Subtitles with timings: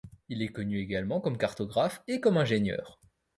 [0.29, 2.99] Il est connu également comme cartographe et comme ingénieur.